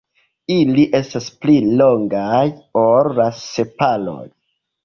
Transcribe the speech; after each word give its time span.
Ili 0.53 0.85
estas 0.99 1.27
pli 1.43 1.57
longaj 1.81 2.43
ol 2.85 3.13
la 3.21 3.29
sepaloj. 3.45 4.21